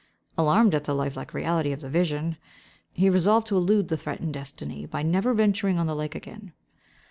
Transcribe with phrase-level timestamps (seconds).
[0.35, 2.37] Alarmed at the lifelike reality of the vision,
[2.91, 6.53] he resolved to elude the threatened destiny by never venturing on the lake again.